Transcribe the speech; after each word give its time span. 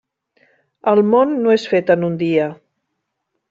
El 0.93 1.01
món 1.11 1.37
no 1.43 1.53
és 1.57 1.67
fet 1.75 1.95
en 1.97 2.09
un 2.11 2.19
dia. 2.25 2.49